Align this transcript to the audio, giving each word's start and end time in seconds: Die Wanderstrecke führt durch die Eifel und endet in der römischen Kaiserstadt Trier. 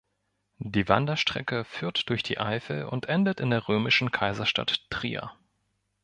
Die 0.57 0.89
Wanderstrecke 0.89 1.63
führt 1.63 2.09
durch 2.09 2.23
die 2.23 2.39
Eifel 2.39 2.85
und 2.85 3.05
endet 3.07 3.39
in 3.39 3.51
der 3.51 3.67
römischen 3.67 4.09
Kaiserstadt 4.09 4.83
Trier. 4.89 5.33